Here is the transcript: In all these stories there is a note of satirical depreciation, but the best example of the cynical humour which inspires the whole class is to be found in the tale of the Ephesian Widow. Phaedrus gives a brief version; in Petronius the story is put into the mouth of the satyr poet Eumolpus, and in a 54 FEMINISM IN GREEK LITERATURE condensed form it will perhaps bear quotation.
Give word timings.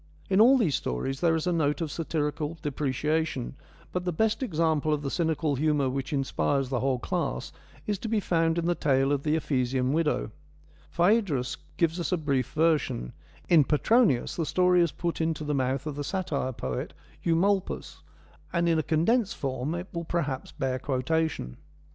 In 0.31 0.41
all 0.41 0.57
these 0.57 0.73
stories 0.73 1.21
there 1.21 1.35
is 1.35 1.45
a 1.45 1.51
note 1.53 1.79
of 1.79 1.91
satirical 1.91 2.57
depreciation, 2.63 3.55
but 3.91 4.03
the 4.03 4.11
best 4.11 4.41
example 4.41 4.95
of 4.95 5.03
the 5.03 5.11
cynical 5.11 5.53
humour 5.55 5.91
which 5.91 6.11
inspires 6.11 6.69
the 6.69 6.79
whole 6.79 6.97
class 6.97 7.51
is 7.85 7.99
to 7.99 8.07
be 8.07 8.19
found 8.19 8.57
in 8.57 8.65
the 8.65 8.73
tale 8.73 9.11
of 9.11 9.21
the 9.21 9.35
Ephesian 9.35 9.93
Widow. 9.93 10.31
Phaedrus 10.89 11.55
gives 11.77 12.11
a 12.11 12.17
brief 12.17 12.53
version; 12.53 13.13
in 13.47 13.63
Petronius 13.63 14.35
the 14.35 14.43
story 14.47 14.81
is 14.81 14.91
put 14.91 15.21
into 15.21 15.43
the 15.43 15.53
mouth 15.53 15.85
of 15.85 15.95
the 15.95 16.03
satyr 16.03 16.51
poet 16.51 16.95
Eumolpus, 17.21 18.01
and 18.51 18.67
in 18.67 18.79
a 18.79 18.81
54 18.81 18.87
FEMINISM 18.87 18.87
IN 18.87 18.87
GREEK 18.87 18.87
LITERATURE 18.87 18.87
condensed 18.87 19.37
form 19.37 19.75
it 19.75 19.87
will 19.93 20.05
perhaps 20.05 20.51
bear 20.51 20.79
quotation. 20.79 21.57